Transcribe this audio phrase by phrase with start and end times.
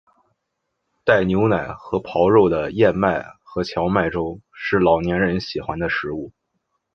[1.03, 6.31] 带牛奶和狍肉的燕麦和荞麦粥是老年人喜欢的食物。